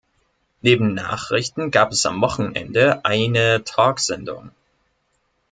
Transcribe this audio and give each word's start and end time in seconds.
Neben 0.63 0.95
Nachrichten 0.95 1.69
gab 1.69 1.91
es 1.91 2.07
am 2.07 2.19
Wochenende 2.21 3.05
eine 3.05 3.63
Talksendung. 3.63 4.49